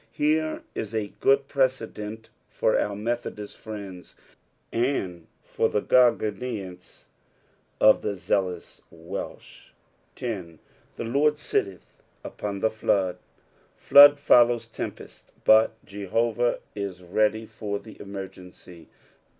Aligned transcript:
Here 0.13 0.63
is 0.73 0.95
a 0.95 1.13
good 1.19 1.47
precedent 1.47 2.29
for 2.49 2.75
our 2.75 2.95
Hethodist 2.95 3.55
friends 3.55 4.15
and 4.71 5.27
for 5.43 5.69
the 5.69 5.79
Gogonionts 5.83 7.05
of 7.79 8.01
the 8.01 8.15
zealous 8.15 8.81
Welsh. 8.89 9.67
10." 10.15 10.57
The 10.97 11.03
Lord 11.03 11.35
lilleth 11.35 11.97
vpon 12.25 12.61
the 12.61 12.71
feody 12.71 13.17
Flood 13.75 14.19
follows 14.19 14.65
tempest, 14.65 15.31
but 15.43 15.73
Jehovah 15.85 16.61
is 16.73 17.03
ready 17.03 17.45
fur 17.45 17.77
the 17.77 18.01
emergency. 18.01 18.89